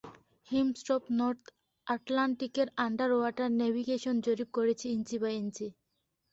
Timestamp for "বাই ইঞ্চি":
5.21-5.67